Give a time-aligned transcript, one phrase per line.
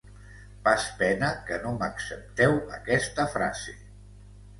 [0.67, 3.77] Pas pena que no m'accepteu aquesta frase.